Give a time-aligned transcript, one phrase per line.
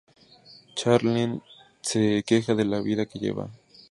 [0.75, 1.41] Charlene
[1.79, 3.51] se queja de la vida que lleva.